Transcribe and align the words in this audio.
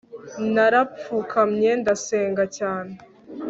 narapfukamye 0.53 1.71
ndasenga 1.81 2.43
cyane 2.57 2.93